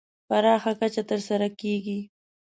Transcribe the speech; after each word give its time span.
پراخه 0.29 0.71
کچه 0.79 1.03
تر 1.09 1.19
سره 1.27 1.47
کېږي. 1.61 1.99